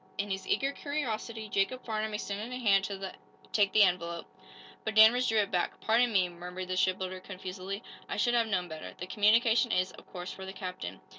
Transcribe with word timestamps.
In 0.17 0.31
his 0.31 0.47
eager 0.47 0.71
curiosity 0.71 1.47
Jacob 1.47 1.85
Farnum 1.85 2.15
extended 2.15 2.51
a 2.51 2.57
hand 2.59 2.83
to 2.85 3.13
take 3.53 3.71
the 3.71 3.83
envelope, 3.83 4.25
but 4.83 4.95
Danvers 4.95 5.27
drew 5.29 5.37
it 5.37 5.51
back. 5.51 5.79
"Pardon 5.79 6.11
me," 6.11 6.27
murmured 6.27 6.69
the 6.69 6.75
shipbuilder, 6.75 7.19
confusedly. 7.19 7.83
"I 8.09 8.17
should 8.17 8.33
have 8.33 8.47
known 8.47 8.67
better. 8.67 8.95
The 8.97 9.05
communication 9.05 9.71
is, 9.71 9.91
of 9.91 10.11
course, 10.11 10.31
for 10.31 10.43
the 10.43 10.53
captain." 10.53 11.01